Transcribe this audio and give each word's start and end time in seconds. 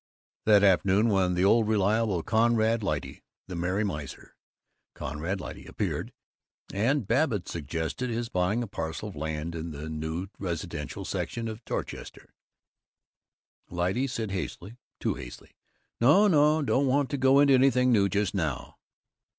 That 0.45 0.63
afternoon, 0.63 1.09
when 1.09 1.35
the 1.35 1.45
old 1.45 1.67
reliable 1.67 2.23
Conrad 2.23 2.81
Lyte, 2.81 3.21
the 3.45 3.55
merry 3.55 3.83
miser, 3.83 4.35
Conrad 4.95 5.39
Lyte, 5.39 5.69
appeared, 5.69 6.11
and 6.73 7.05
Babbitt 7.07 7.47
suggested 7.47 8.09
his 8.09 8.27
buying 8.27 8.63
a 8.63 8.67
parcel 8.67 9.09
of 9.09 9.15
land 9.15 9.53
in 9.53 9.69
the 9.69 9.89
new 9.91 10.25
residential 10.39 11.05
section 11.05 11.47
of 11.47 11.63
Dorchester, 11.65 12.33
Lyte 13.69 14.09
said 14.09 14.31
hastily, 14.31 14.79
too 14.99 15.13
hastily, 15.13 15.51
"No, 15.99 16.27
no, 16.27 16.63
don't 16.63 16.87
want 16.87 17.11
to 17.11 17.17
go 17.17 17.39
into 17.39 17.53
anything 17.53 17.91
new 17.91 18.09
just 18.09 18.33
now." 18.33 18.77